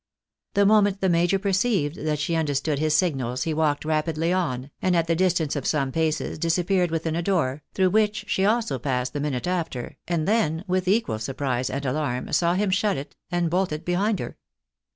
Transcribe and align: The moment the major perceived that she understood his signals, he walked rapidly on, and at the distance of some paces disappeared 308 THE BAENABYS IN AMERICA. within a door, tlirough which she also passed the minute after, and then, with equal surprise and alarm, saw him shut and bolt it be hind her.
The 0.55 0.65
moment 0.65 0.99
the 0.99 1.09
major 1.09 1.37
perceived 1.37 1.95
that 2.07 2.17
she 2.17 2.33
understood 2.35 2.79
his 2.79 2.95
signals, 2.95 3.43
he 3.43 3.53
walked 3.53 3.85
rapidly 3.85 4.33
on, 4.33 4.71
and 4.81 4.95
at 4.95 5.05
the 5.05 5.15
distance 5.15 5.55
of 5.55 5.67
some 5.67 5.91
paces 5.91 6.39
disappeared 6.39 6.89
308 6.89 6.89
THE 6.89 6.95
BAENABYS 7.21 7.29
IN 7.29 7.35
AMERICA. 7.35 7.45
within 7.45 7.53
a 7.53 7.59
door, 7.59 7.63
tlirough 7.75 7.91
which 7.93 8.25
she 8.27 8.43
also 8.43 8.79
passed 8.79 9.13
the 9.13 9.19
minute 9.19 9.45
after, 9.45 9.97
and 10.07 10.27
then, 10.27 10.65
with 10.67 10.87
equal 10.87 11.19
surprise 11.19 11.69
and 11.69 11.85
alarm, 11.85 12.31
saw 12.33 12.55
him 12.55 12.71
shut 12.71 13.13
and 13.29 13.51
bolt 13.51 13.71
it 13.71 13.85
be 13.85 13.93
hind 13.93 14.17
her. 14.17 14.37